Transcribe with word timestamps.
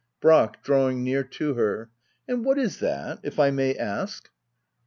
Brack. 0.19 0.63
[Dramng 0.63 1.03
near 1.03 1.23
to 1.25 1.53
her,] 1.53 1.91
And 2.27 2.43
what 2.43 2.57
is 2.57 2.79
that, 2.79 3.19
if 3.21 3.37
may 3.37 3.75
ask 3.75 4.31